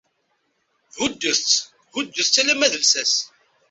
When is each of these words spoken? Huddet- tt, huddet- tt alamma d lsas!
Huddet- 0.99 1.43
tt, 1.49 1.63
huddet- 1.93 2.29
tt 2.33 2.41
alamma 2.41 2.67
d 2.71 2.73
lsas! 2.83 3.13